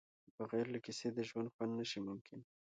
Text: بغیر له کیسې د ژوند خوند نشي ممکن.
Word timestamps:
بغیر 0.37 0.65
له 0.73 0.79
کیسې 0.85 1.07
د 1.13 1.19
ژوند 1.29 1.51
خوند 1.53 1.71
نشي 1.79 1.99
ممکن. 2.09 2.39